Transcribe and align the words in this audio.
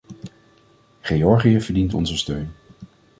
Georgië 1.01 1.61
verdient 1.61 1.93
onze 1.93 2.17
steun. 2.17 2.51